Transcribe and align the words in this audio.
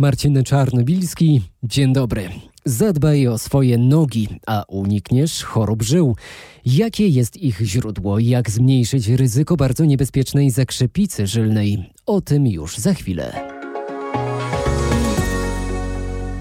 Marcin 0.00 0.42
Czarnobilski, 0.44 1.40
dzień 1.62 1.92
dobry. 1.92 2.28
Zadbaj 2.64 3.26
o 3.26 3.38
swoje 3.38 3.78
nogi, 3.78 4.28
a 4.46 4.64
unikniesz 4.68 5.44
chorób 5.44 5.82
żył. 5.82 6.16
Jakie 6.64 7.08
jest 7.08 7.36
ich 7.36 7.60
źródło? 7.60 8.18
Jak 8.18 8.50
zmniejszyć 8.50 9.08
ryzyko 9.08 9.56
bardzo 9.56 9.84
niebezpiecznej 9.84 10.50
zakrzepicy 10.50 11.26
żylnej? 11.26 11.92
O 12.06 12.20
tym 12.20 12.46
już 12.46 12.78
za 12.78 12.94
chwilę. 12.94 13.49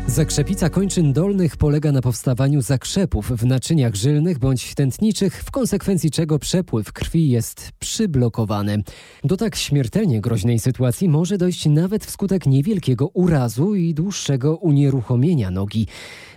Zakrzepica 0.10 0.70
kończyn 0.70 1.14
dolnych 1.14 1.58
polega 1.58 1.92
na 1.92 2.02
powstawaniu 2.02 2.62
zakrzepów 2.62 3.32
w 3.32 3.46
naczyniach 3.46 3.96
żylnych 3.96 4.40
bądź 4.40 4.76
tętniczych, 4.76 5.44
w 5.44 5.52
konsekwencji 5.52 6.12
czego 6.12 6.40
przepływ 6.40 6.94
krwi 6.94 7.30
jest 7.30 7.72
przyblokowany. 7.80 8.84
Do 9.24 9.38
tak 9.38 9.56
śmiertelnie 9.56 10.22
groźnej 10.22 10.60
sytuacji 10.60 11.10
może 11.10 11.38
dojść 11.38 11.66
nawet 11.66 12.06
wskutek 12.06 12.46
niewielkiego 12.46 13.08
urazu 13.08 13.76
i 13.76 13.94
dłuższego 13.94 14.56
unieruchomienia 14.56 15.52
nogi. 15.52 15.88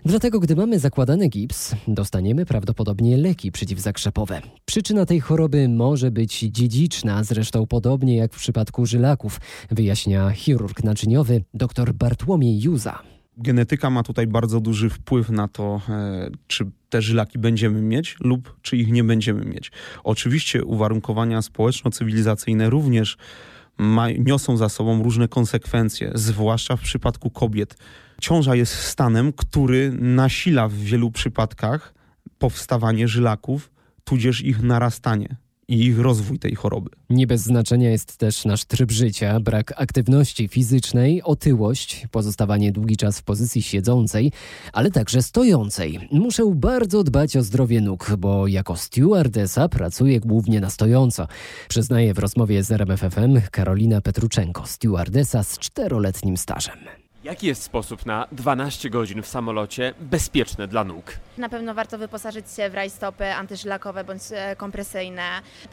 Dlatego, 0.05 0.41
gdy 0.41 0.57
mamy 0.57 0.79
zakładany 0.79 1.29
gips, 1.29 1.75
dostaniemy 1.89 2.47
prawdopodobnie 2.47 3.17
leki 3.17 3.53
przeciwzakrzepowe. 3.53 4.43
Przyczyna 4.65 5.07
tej 5.07 5.21
choroby 5.21 5.69
może 5.69 6.11
być 6.11 6.39
dziedziczna, 6.39 7.25
zresztą 7.25 7.67
podobnie 7.67 8.17
jak 8.17 8.33
w 8.35 8.39
przypadku 8.39 8.87
żylaków, 8.87 9.41
wyjaśnia 9.71 10.31
chirurg 10.31 10.85
naczyniowy 10.85 11.45
dr 11.55 11.95
Bartłomiej 11.95 12.61
Juza 12.61 13.12
genetyka 13.37 13.91
ma 13.91 14.03
tutaj 14.03 14.27
bardzo 14.27 14.61
duży 14.61 14.91
wpływ 14.91 15.31
na 15.31 15.49
to, 15.49 15.81
e, 15.89 16.31
czy 16.47 16.71
te 16.91 17.03
żylaki 17.03 17.39
będziemy 17.39 17.83
mieć 17.83 18.17
lub 18.21 18.57
czy 18.63 18.77
ich 18.77 18.93
nie 18.93 19.05
będziemy 19.05 19.45
mieć. 19.45 19.73
Oczywiście 20.05 20.65
uwarunkowania 20.65 21.43
społeczno-cywilizacyjne 21.43 22.71
również 22.71 23.17
ma, 23.79 24.11
niosą 24.11 24.57
za 24.57 24.69
sobą 24.69 25.03
różne 25.03 25.29
konsekwencje, 25.29 26.11
zwłaszcza 26.15 26.77
w 26.77 26.81
przypadku 26.81 27.31
kobiet. 27.31 27.77
Ciąża 28.21 28.55
jest 28.55 28.75
stanem, 28.75 29.33
który 29.33 29.93
nasila 29.93 30.69
w 30.69 30.75
wielu 30.75 31.11
przypadkach 31.11 31.95
powstawanie 32.39 33.09
żylaków, 33.09 33.71
tudzież 34.05 34.41
ich 34.41 34.63
narastanie 34.63 35.42
i 35.69 35.95
rozwój 35.95 36.39
tej 36.39 36.55
choroby. 36.55 36.91
Nie 37.11 37.27
bez 37.27 37.43
znaczenia 37.43 37.91
jest 37.91 38.17
też 38.17 38.45
nasz 38.45 38.65
tryb 38.65 38.91
życia, 38.91 39.41
brak 39.41 39.73
aktywności 39.77 40.49
fizycznej, 40.49 41.23
otyłość, 41.23 42.07
pozostawanie 42.11 42.73
długi 42.73 42.97
czas 42.97 43.19
w 43.19 43.23
pozycji 43.23 43.63
siedzącej, 43.63 44.33
ale 44.73 44.91
także 44.91 45.23
stojącej. 45.23 46.09
Muszę 46.13 46.53
bardzo 46.55 47.05
dbać 47.05 47.37
o 47.37 47.43
zdrowie 47.43 47.81
nóg, 47.81 48.17
bo 48.19 48.47
jako 48.47 48.77
stewardesa 48.77 49.69
pracuję 49.69 50.21
głównie 50.21 50.61
na 50.61 50.71
stojąco. 50.71 51.29
Przyznaje 51.69 52.15
w 52.15 52.19
rozmowie 52.19 52.63
z 52.63 52.73
RMFFM 52.73 53.41
Karolina 53.51 54.01
Petruczenko, 54.01 54.67
stewardesa 54.67 55.43
z 55.43 55.59
czteroletnim 55.59 56.37
stażem. 56.37 57.02
Jaki 57.25 57.47
jest 57.47 57.63
sposób 57.63 58.07
na 58.07 58.27
12 58.33 58.91
godzin 58.91 59.23
w 59.23 59.27
samolocie 59.27 59.95
bezpieczne 60.01 60.69
dla 60.69 60.85
nóg? 60.85 61.13
Na 61.39 61.49
pewno 61.49 61.75
warto 61.75 61.99
wyposażyć 61.99 62.51
się 62.57 62.71
w 62.71 62.75
rajstopy 62.75 63.33
antyżlakowe 63.35 64.05
bądź 64.05 64.23
e, 64.31 64.57
kompresyjne. 64.57 65.23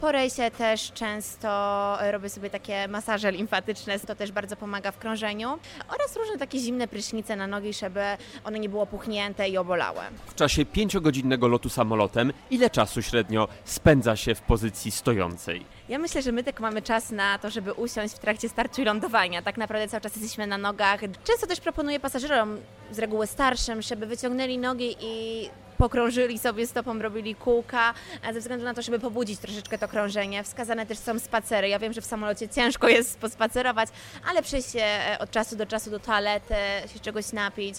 Po 0.00 0.12
rejsie 0.12 0.50
też 0.50 0.92
często 0.92 1.98
robię 2.10 2.28
sobie 2.28 2.50
takie 2.50 2.88
masaże 2.88 3.32
limfatyczne, 3.32 4.00
to 4.00 4.14
też 4.14 4.32
bardzo 4.32 4.56
pomaga 4.56 4.92
w 4.92 4.98
krążeniu. 4.98 5.58
Oraz 5.88 6.16
różne 6.16 6.38
takie 6.38 6.58
zimne 6.58 6.88
prysznice 6.88 7.36
na 7.36 7.46
nogi, 7.46 7.72
żeby 7.72 8.00
one 8.44 8.58
nie 8.58 8.68
było 8.68 8.86
puchnięte 8.86 9.48
i 9.48 9.58
obolałe. 9.58 10.02
W 10.26 10.34
czasie 10.34 10.62
5-godzinnego 10.64 11.48
lotu 11.48 11.68
samolotem 11.68 12.32
ile 12.50 12.70
czasu 12.70 13.02
średnio 13.02 13.48
spędza 13.64 14.16
się 14.16 14.34
w 14.34 14.40
pozycji 14.40 14.90
stojącej? 14.90 15.64
Ja 15.88 15.98
myślę, 15.98 16.22
że 16.22 16.32
my 16.32 16.44
tak 16.44 16.60
mamy 16.60 16.82
czas 16.82 17.10
na 17.10 17.38
to, 17.38 17.50
żeby 17.50 17.72
usiąść 17.72 18.14
w 18.14 18.18
trakcie 18.18 18.48
startu 18.48 18.82
i 18.82 18.84
lądowania. 18.84 19.42
Tak 19.42 19.56
naprawdę 19.56 19.88
cały 19.88 20.00
czas 20.00 20.16
jesteśmy 20.16 20.46
na 20.46 20.58
nogach. 20.58 21.00
Często 21.40 21.54
też 21.54 21.60
proponuję 21.60 22.00
pasażerom, 22.00 22.56
z 22.92 22.98
reguły 22.98 23.26
starszym, 23.26 23.82
żeby 23.82 24.06
wyciągnęli 24.06 24.58
nogi 24.58 24.96
i 25.00 25.48
pokrążyli 25.78 26.38
sobie 26.38 26.66
stopą, 26.66 26.98
robili 26.98 27.34
kółka, 27.34 27.94
ze 28.32 28.40
względu 28.40 28.64
na 28.64 28.74
to, 28.74 28.82
żeby 28.82 28.98
pobudzić 28.98 29.38
troszeczkę 29.38 29.78
to 29.78 29.88
krążenie. 29.88 30.44
Wskazane 30.44 30.86
też 30.86 30.98
są 30.98 31.18
spacery. 31.18 31.68
Ja 31.68 31.78
wiem, 31.78 31.92
że 31.92 32.00
w 32.00 32.04
samolocie 32.04 32.48
ciężko 32.48 32.88
jest 32.88 33.18
pospacerować, 33.18 33.88
ale 34.30 34.42
przejść 34.42 34.72
się 34.72 34.82
e, 34.82 35.18
od 35.18 35.30
czasu 35.30 35.56
do 35.56 35.66
czasu 35.66 35.90
do 35.90 35.98
toalety, 36.00 36.54
się 36.94 37.00
czegoś 37.00 37.32
napić. 37.32 37.74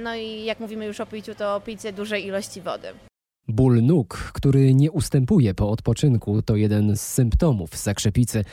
No 0.00 0.14
i 0.14 0.44
jak 0.44 0.60
mówimy 0.60 0.86
już 0.86 1.00
o 1.00 1.06
piciu, 1.06 1.34
to 1.34 1.60
picie 1.60 1.92
dużej 1.92 2.26
ilości 2.26 2.60
wody. 2.60 2.88
Ból 3.48 3.82
nóg, 3.82 4.30
który 4.32 4.74
nie 4.74 4.90
ustępuje 4.90 5.54
po 5.54 5.70
odpoczynku, 5.70 6.42
to 6.42 6.56
jeden 6.56 6.96
z 6.96 7.00
symptomów 7.00 7.76
zakrzepicy. 7.76 8.44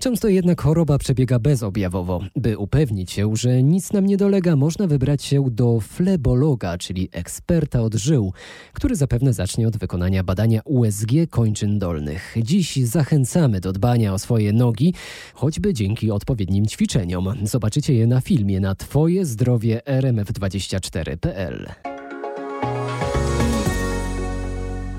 Często 0.00 0.28
jednak 0.28 0.62
choroba 0.62 0.98
przebiega 0.98 1.38
bezobjawowo. 1.38 2.20
By 2.36 2.58
upewnić 2.58 3.12
się, 3.12 3.36
że 3.36 3.62
nic 3.62 3.92
nam 3.92 4.06
nie 4.06 4.16
dolega, 4.16 4.56
można 4.56 4.86
wybrać 4.86 5.22
się 5.22 5.44
do 5.50 5.80
flebologa, 5.80 6.78
czyli 6.78 7.08
eksperta 7.12 7.82
od 7.82 7.94
żył, 7.94 8.32
który 8.72 8.96
zapewne 8.96 9.32
zacznie 9.32 9.68
od 9.68 9.76
wykonania 9.76 10.24
badania 10.24 10.60
USG 10.64 11.10
kończyn 11.30 11.78
dolnych. 11.78 12.34
Dziś 12.42 12.76
zachęcamy 12.76 13.60
do 13.60 13.72
dbania 13.72 14.14
o 14.14 14.18
swoje 14.18 14.52
nogi, 14.52 14.94
choćby 15.34 15.74
dzięki 15.74 16.10
odpowiednim 16.10 16.66
ćwiczeniom. 16.66 17.34
Zobaczycie 17.42 17.94
je 17.94 18.06
na 18.06 18.20
filmie 18.20 18.60
na 18.60 18.74
Twoje 18.74 19.24
zdrowie 19.24 19.80
rmf24.pl. 19.86 21.89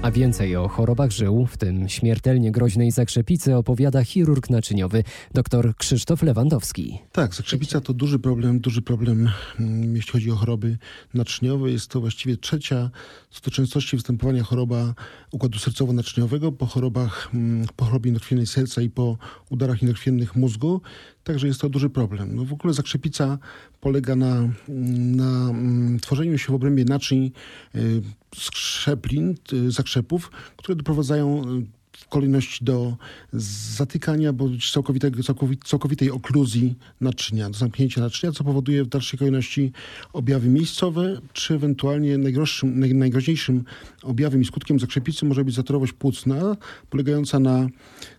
A 0.04 0.12
więcej 0.12 0.56
o 0.56 0.68
chorobach 0.68 1.12
żył, 1.12 1.46
w 1.46 1.58
tym 1.58 1.90
śmiertelnie 1.90 2.52
groźnej 2.52 2.92
zakrzepicy, 2.92 3.56
opowiada 3.56 4.04
chirurg 4.04 4.50
naczyniowy 4.50 5.04
dr 5.34 5.76
Krzysztof 5.76 6.24
Lewandowski. 6.24 7.00
Tak, 7.12 7.36
zakrzepica 7.36 7.82
to 7.82 7.94
duży 7.94 8.20
problem, 8.20 8.60
duży 8.60 8.82
problem, 8.82 9.30
mm, 9.60 9.96
jeśli 9.96 10.12
chodzi 10.12 10.32
o 10.32 10.36
choroby 10.36 10.78
naczyniowe. 11.14 11.72
Jest 11.72 11.88
to 11.88 12.02
właściwie 12.02 12.38
trzecia 12.38 12.90
co 13.30 13.42
do 13.42 13.52
częstości 13.52 13.98
występowania 13.98 14.44
choroba 14.44 14.94
układu 15.32 15.60
sercowo-naczyniowego 15.60 16.52
po 16.52 16.66
chorobach, 16.66 17.30
mm, 17.34 17.68
po 17.76 17.86
chorobie 17.86 18.12
niedokrwiennej 18.12 18.48
serca 18.48 18.82
i 18.82 18.90
po 18.90 19.18
udarach 19.50 19.82
niedokrwiennych 19.82 20.36
mózgu. 20.36 20.82
Także 21.24 21.48
jest 21.48 21.62
to 21.62 21.70
duży 21.70 21.90
problem. 21.90 22.36
No 22.36 22.46
w 22.46 22.54
ogóle 22.54 22.74
zakrzepica 22.74 23.38
polega 23.82 24.16
na, 24.16 24.50
na 24.68 25.50
mm, 25.50 26.00
tworzeniu 26.00 26.38
się 26.38 26.52
w 26.52 26.56
obrębie 26.56 26.86
naczyń 26.86 27.32
y, 27.76 28.02
skrzeplin, 28.36 29.36
y, 29.54 29.72
zakrzepów, 29.72 30.32
które 30.58 30.76
doprowadzają 30.76 31.44
y, 32.02 32.06
w 32.06 32.08
kolejności 32.08 32.66
do 32.66 32.96
zatykania 33.34 34.34
bądź 34.34 34.72
całkowitej, 34.72 35.12
całkowitej 35.66 36.12
okluzji 36.12 36.76
naczynia, 37.02 37.50
do 37.50 37.58
zamknięcia 37.58 38.02
naczynia, 38.02 38.34
co 38.34 38.44
powoduje 38.44 38.84
w 38.84 38.88
dalszej 38.88 39.20
kolejności 39.20 39.72
objawy 40.14 40.50
miejscowe, 40.50 41.22
czy 41.34 41.54
ewentualnie 41.54 42.18
najgroźniejszym, 42.18 43.00
najgroźniejszym 43.00 43.64
objawem 44.04 44.42
i 44.42 44.46
skutkiem 44.46 44.80
zakrzepicy 44.80 45.26
może 45.26 45.44
być 45.46 45.56
zatorowość 45.56 45.94
płucna, 45.94 46.58
polegająca 46.90 47.40
na 47.40 47.68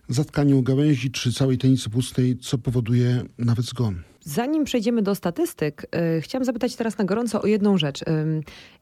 zatkaniu 0.09 0.61
gałęzi 0.61 1.11
czy 1.11 1.33
całej 1.33 1.57
tenicy 1.57 1.89
płucnej, 1.89 2.37
co 2.37 2.57
powoduje 2.57 3.23
nawet 3.37 3.65
zgon. 3.65 4.01
Zanim 4.25 4.63
przejdziemy 4.63 5.01
do 5.01 5.15
statystyk, 5.15 5.87
yy, 6.15 6.21
chciałam 6.21 6.45
zapytać 6.45 6.75
teraz 6.75 6.97
na 6.97 7.05
gorąco 7.05 7.41
o 7.41 7.47
jedną 7.47 7.77
rzecz. 7.77 8.03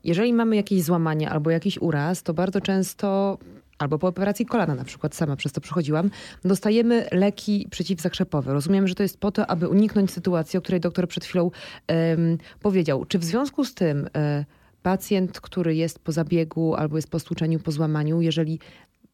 Jeżeli 0.03 0.33
mamy 0.33 0.55
jakieś 0.55 0.83
złamanie 0.83 1.29
albo 1.29 1.49
jakiś 1.49 1.77
uraz, 1.77 2.23
to 2.23 2.33
bardzo 2.33 2.61
często 2.61 3.37
albo 3.81 3.99
po 3.99 4.07
operacji 4.07 4.45
kolana 4.45 4.75
na 4.75 4.83
przykład, 4.83 5.15
sama 5.15 5.35
przez 5.35 5.51
to 5.51 5.61
przechodziłam, 5.61 6.09
dostajemy 6.45 7.07
leki 7.11 7.67
przeciwzakrzepowe. 7.71 8.53
Rozumiem, 8.53 8.87
że 8.87 8.95
to 8.95 9.03
jest 9.03 9.19
po 9.19 9.31
to, 9.31 9.47
aby 9.47 9.67
uniknąć 9.67 10.11
sytuacji, 10.11 10.59
o 10.59 10.61
której 10.61 10.81
doktor 10.81 11.07
przed 11.07 11.25
chwilą 11.25 11.43
um, 11.89 12.37
powiedział. 12.59 13.05
Czy 13.05 13.19
w 13.19 13.23
związku 13.23 13.65
z 13.65 13.73
tym 13.73 13.97
um, 13.97 14.45
pacjent, 14.81 15.41
który 15.41 15.75
jest 15.75 15.99
po 15.99 16.11
zabiegu 16.11 16.75
albo 16.75 16.95
jest 16.97 17.09
po 17.09 17.19
stłuczeniu, 17.19 17.59
po 17.59 17.71
złamaniu, 17.71 18.21
jeżeli 18.21 18.59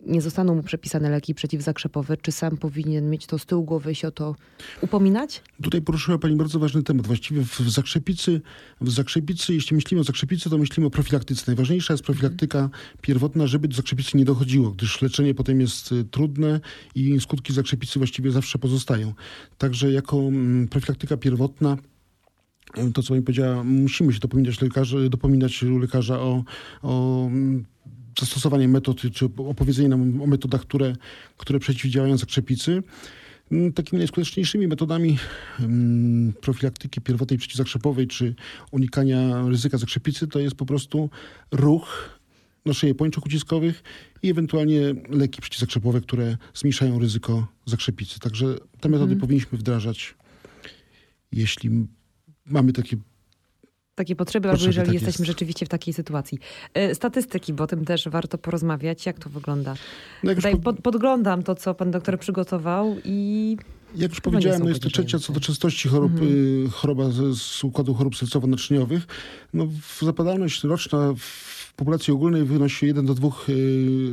nie 0.06 0.22
zostaną 0.22 0.56
mu 0.56 0.64
przepisane 0.64 1.10
leki 1.10 1.36
przeciwzakrzepowe, 1.36 2.18
czy 2.18 2.32
sam 2.32 2.58
powinien 2.58 3.10
mieć 3.10 3.26
to 3.26 3.40
z 3.40 3.46
tyłu 3.46 3.64
głowy 3.64 3.92
i 3.92 3.96
się 3.96 4.08
o 4.08 4.12
to 4.12 4.36
upominać? 4.82 5.42
Tutaj 5.62 5.82
poruszyła 5.82 6.18
Pani 6.18 6.36
bardzo 6.36 6.60
ważny 6.60 6.84
temat. 6.84 7.08
Właściwie 7.08 7.42
w 7.42 7.60
zakrzepicy, 7.60 8.42
w 8.82 8.92
zakrzepicy, 8.92 9.54
jeśli 9.54 9.76
myślimy 9.76 10.02
o 10.02 10.04
zakrzepicy, 10.04 10.50
to 10.50 10.58
myślimy 10.58 10.88
o 10.88 10.90
profilaktyce. 10.90 11.44
Najważniejsza 11.48 11.94
jest 11.94 12.04
profilaktyka 12.04 12.70
pierwotna, 13.02 13.48
żeby 13.48 13.68
do 13.68 13.76
zakrzepicy 13.76 14.18
nie 14.18 14.26
dochodziło, 14.26 14.72
gdyż 14.72 15.02
leczenie 15.02 15.34
potem 15.34 15.62
jest 15.62 15.92
y, 15.92 16.04
trudne 16.04 16.60
i 16.96 17.20
skutki 17.20 17.54
zakrzepicy 17.54 18.00
właściwie 18.00 18.32
zawsze 18.32 18.60
pozostają. 18.60 19.14
Także 19.58 19.92
jako 19.92 20.18
mm, 20.18 20.68
profilaktyka 20.68 21.18
pierwotna 21.18 21.78
y, 22.78 22.92
to, 22.94 23.04
co 23.04 23.10
pani 23.10 23.22
powiedziała, 23.22 23.64
musimy 23.64 24.14
się 24.14 24.20
dopominać, 24.20 24.62
lekarzy, 24.62 25.10
dopominać 25.10 25.62
lekarza 25.62 26.20
o, 26.20 26.44
o 26.82 27.26
mm, 27.28 27.66
zastosowanie 28.20 28.68
metod, 28.68 29.02
czy 29.14 29.26
opowiedzenie 29.38 29.90
nam 29.90 30.22
o 30.22 30.28
metodach, 30.28 30.62
które, 30.62 30.96
które 31.38 31.60
przeciwdziałają 31.60 32.18
zakrzepicy. 32.18 32.84
Mm, 33.52 33.74
takimi 33.74 33.98
najskuteczniejszymi 33.98 34.68
metodami 34.68 35.18
mm, 35.60 36.34
profilaktyki 36.42 37.02
pierwotnej 37.02 37.38
przeciwzakrzepowej 37.38 38.08
czy 38.08 38.36
unikania 38.72 39.48
ryzyka 39.50 39.78
zakrzepicy 39.78 40.28
to 40.28 40.40
jest 40.40 40.56
po 40.56 40.66
prostu 40.66 41.10
ruch, 41.52 42.20
noszenie 42.66 42.96
pończok 42.96 43.26
uciskowych 43.26 43.84
i 44.24 44.30
ewentualnie 44.30 44.82
leki 45.10 45.42
przeciwzakrzepowe, 45.42 46.02
które 46.02 46.38
zmniejszają 46.54 47.00
ryzyko 47.00 47.48
zakrzepicy. 47.66 48.20
Także 48.20 48.46
te 48.80 48.90
metody 48.90 49.10
hmm. 49.10 49.20
powinniśmy 49.20 49.58
wdrażać, 49.58 50.16
jeśli 51.32 51.88
mamy 52.46 52.74
takie 52.74 52.98
takie 53.98 54.16
potrzeby, 54.16 54.50
albo 54.50 54.66
jeżeli 54.66 54.86
tak 54.86 54.94
jesteśmy 54.94 55.24
jest. 55.24 55.28
rzeczywiście 55.28 55.66
w 55.66 55.70
takiej 55.70 55.94
sytuacji. 55.94 56.40
E, 56.74 56.96
statystyki, 56.96 57.54
bo 57.54 57.64
o 57.64 57.68
tym 57.68 57.86
też 57.86 58.10
warto 58.10 58.38
porozmawiać. 58.38 59.06
Jak 59.06 59.20
to 59.20 59.30
wygląda? 59.30 59.76
No 60.24 60.36
Tutaj 60.36 60.58
pod, 60.58 60.82
podglądam 60.82 61.44
to, 61.44 61.56
co 61.56 61.74
pan 61.74 61.92
doktor 61.92 62.20
przygotował 62.20 62.96
i... 63.04 63.58
Jak 63.96 64.12
już 64.12 64.22
powiedziałem, 64.22 64.64
no 64.64 64.70
jest 64.70 64.82
to 64.82 64.90
trzecia 64.90 65.20
co 65.20 65.34
do 65.34 65.40
częstości 65.40 65.90
chorób, 65.90 66.12
mhm. 66.12 66.70
choroba 66.70 67.10
z, 67.10 67.38
z 67.38 67.64
układu 67.64 67.94
chorób 67.94 68.16
sercowo-naczyniowych. 68.16 69.02
No, 69.54 69.68
zapadalność 70.02 70.64
roczna 70.64 71.14
w 71.18 71.74
populacji 71.76 72.14
ogólnej 72.14 72.44
wynosi 72.44 72.86
1 72.86 73.06
do 73.06 73.14
2, 73.14 73.30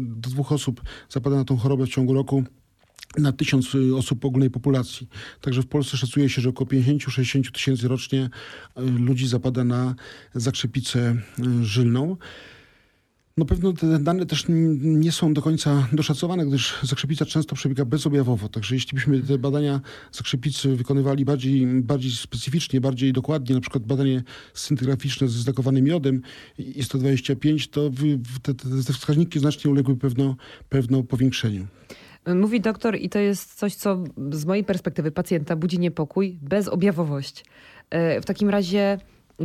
do 0.00 0.30
2 0.30 0.48
osób 0.48 0.80
zapada 1.08 1.36
na 1.36 1.44
tą 1.44 1.56
chorobę 1.56 1.86
w 1.86 1.88
ciągu 1.88 2.14
roku 2.14 2.44
na 3.18 3.32
tysiąc 3.32 3.74
y, 3.74 3.96
osób 3.96 4.24
ogólnej 4.24 4.50
populacji. 4.50 5.08
Także 5.40 5.62
w 5.62 5.66
Polsce 5.66 5.96
szacuje 5.96 6.28
się, 6.28 6.42
że 6.42 6.48
około 6.48 6.70
50-60 6.70 7.50
tysięcy 7.50 7.88
rocznie 7.88 8.30
y, 8.78 8.82
ludzi 8.82 9.28
zapada 9.28 9.64
na 9.64 9.94
zakrzepicę 10.34 11.16
y, 11.38 11.64
żylną. 11.64 12.16
No 13.36 13.44
pewno 13.44 13.72
te 13.72 13.98
dane 13.98 14.26
też 14.26 14.44
nie 14.78 15.12
są 15.12 15.34
do 15.34 15.42
końca 15.42 15.88
doszacowane, 15.92 16.46
gdyż 16.46 16.74
zakrzepica 16.82 17.26
często 17.26 17.54
przebiega 17.54 17.84
bezobjawowo. 17.84 18.48
Także 18.48 18.74
jeśli 18.74 18.94
byśmy 18.94 19.20
te 19.20 19.38
badania 19.38 19.80
zakrzepicy 20.12 20.76
wykonywali 20.76 21.24
bardziej, 21.24 21.66
bardziej 21.66 22.10
specyficznie, 22.10 22.80
bardziej 22.80 23.12
dokładnie, 23.12 23.54
na 23.54 23.60
przykład 23.60 23.84
badanie 23.84 24.22
scintygraficzne 24.54 25.28
ze 25.28 25.38
zdakowanym 25.38 25.86
jodem 25.86 26.22
i 26.58 26.84
125, 26.84 27.68
to 27.68 27.90
te, 28.42 28.54
te 28.54 28.92
wskaźniki 28.92 29.38
znacznie 29.38 29.70
uległy 29.70 29.96
pewno, 29.96 30.36
pewno 30.68 31.02
powiększeniu. 31.02 31.66
Mówi 32.26 32.60
doktor, 32.60 32.96
i 32.96 33.08
to 33.08 33.18
jest 33.18 33.54
coś, 33.54 33.74
co 33.74 34.04
z 34.30 34.44
mojej 34.44 34.64
perspektywy 34.64 35.10
pacjenta 35.10 35.56
budzi 35.56 35.78
niepokój, 35.78 36.38
bezobjawowość. 36.42 37.44
E, 37.90 38.20
w 38.20 38.24
takim 38.24 38.50
razie 38.50 38.98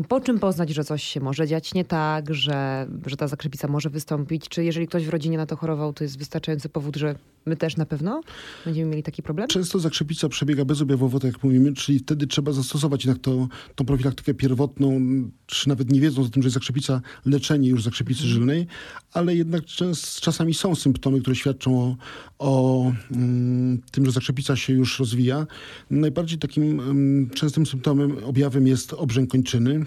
po 0.08 0.22
czym 0.22 0.40
poznać, 0.40 0.70
że 0.70 0.84
coś 0.84 1.04
się 1.04 1.20
może 1.20 1.48
dziać 1.48 1.74
nie 1.74 1.86
tak, 1.86 2.34
że, 2.34 2.88
że 3.06 3.18
ta 3.18 3.28
zakrzepica 3.28 3.68
może 3.68 3.90
wystąpić? 3.90 4.50
Czy 4.50 4.64
jeżeli 4.64 4.88
ktoś 4.88 5.06
w 5.06 5.10
rodzinie 5.10 5.38
na 5.38 5.46
to 5.46 5.56
chorował, 5.56 5.94
to 5.94 6.04
jest 6.04 6.18
wystarczający 6.18 6.70
powód, 6.70 6.96
że 6.96 7.16
my 7.46 7.56
też 7.56 7.78
na 7.78 7.86
pewno 7.86 8.22
będziemy 8.66 8.90
mieli 8.90 9.04
taki 9.04 9.24
problem? 9.24 9.48
Często 9.48 9.80
zakrzepica 9.80 10.30
przebiega 10.30 10.66
bezobjawowo, 10.66 11.20
tak 11.20 11.34
jak 11.34 11.44
mówimy, 11.44 11.74
czyli 11.74 12.00
wtedy 12.00 12.28
trzeba 12.28 12.52
zastosować 12.52 13.06
jednak 13.06 13.22
to, 13.22 13.48
tą 13.76 13.86
profilaktykę 13.86 14.34
pierwotną, 14.34 15.00
czy 15.46 15.70
nawet 15.70 15.92
nie 15.92 16.02
wiedząc 16.02 16.28
o 16.28 16.32
tym, 16.32 16.44
że 16.44 16.48
jest 16.48 16.54
zakrzepica, 16.54 17.02
leczenie 17.26 17.70
już 17.70 17.84
zakrzepicy 17.84 18.22
mhm. 18.22 18.34
żylnej, 18.34 18.68
ale 19.14 19.36
jednak 19.36 19.66
czas, 19.66 20.20
czasami 20.22 20.54
są 20.54 20.76
symptomy, 20.76 21.22
które 21.22 21.36
świadczą 21.36 21.80
o, 21.80 21.96
o 22.40 22.92
mm, 23.12 23.82
tym, 23.92 24.06
że 24.06 24.12
zakrzepica 24.12 24.56
się 24.56 24.74
już 24.74 25.00
rozwija. 25.00 25.48
Najbardziej 25.90 26.40
takim 26.40 26.80
mm, 26.80 27.30
częstym 27.30 27.66
symptomem, 27.66 28.24
objawem 28.24 28.68
jest 28.68 28.94
obrzęk 28.94 29.30
kończyny, 29.30 29.86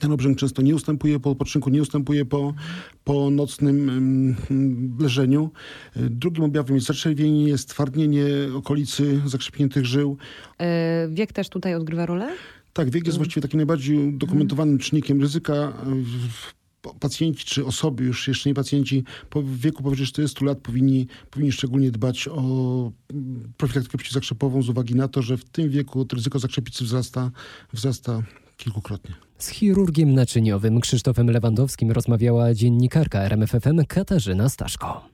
ten 0.00 0.12
obrzęk 0.12 0.38
często 0.38 0.62
nie 0.62 0.74
ustępuje 0.74 1.20
po 1.20 1.30
odpoczynku, 1.30 1.70
nie 1.70 1.82
ustępuje 1.82 2.24
po, 2.24 2.54
po 3.04 3.30
nocnym 3.30 3.90
mm, 3.90 4.96
leżeniu. 5.00 5.50
Drugim 5.96 6.44
objawem 6.44 6.74
jest 6.74 6.86
zaczerwienienie, 6.86 7.58
stwardnienie 7.58 8.26
okolicy 8.54 9.20
zakrzepniętych 9.26 9.86
żył. 9.86 10.16
E, 10.58 11.08
wiek 11.12 11.32
też 11.32 11.48
tutaj 11.48 11.74
odgrywa 11.74 12.06
rolę? 12.06 12.28
Tak, 12.72 12.90
wiek 12.90 13.06
jest 13.06 13.18
właściwie 13.18 13.42
takim 13.42 13.56
najbardziej 13.56 13.98
udokumentowanym 13.98 14.78
czynnikiem 14.78 15.20
ryzyka. 15.20 15.72
Pacjenci 17.00 17.44
czy 17.44 17.66
osoby, 17.66 18.04
już 18.04 18.28
jeszcze 18.28 18.50
nie 18.50 18.54
pacjenci, 18.54 19.04
po 19.30 19.42
wieku 19.42 19.82
powyżej 19.82 20.06
40 20.06 20.44
lat 20.44 20.58
powinni, 20.58 21.06
powinni 21.30 21.52
szczególnie 21.52 21.90
dbać 21.90 22.28
o 22.28 22.92
profilaktykę 23.56 23.98
przeciwzakrzepową 23.98 24.62
z 24.62 24.68
uwagi 24.68 24.94
na 24.94 25.08
to, 25.08 25.22
że 25.22 25.36
w 25.36 25.44
tym 25.44 25.70
wieku 25.70 26.04
to 26.04 26.16
ryzyko 26.16 26.38
zakrzepicy 26.38 26.84
wzrasta, 26.84 27.30
wzrasta 27.72 28.22
kilkukrotnie. 28.56 29.14
Z 29.38 29.48
chirurgiem 29.48 30.14
naczyniowym 30.14 30.80
Krzysztofem 30.80 31.30
Lewandowskim 31.30 31.90
rozmawiała 31.90 32.54
dziennikarka 32.54 33.20
RMFFM 33.22 33.84
Katarzyna 33.88 34.48
Staszko. 34.48 35.13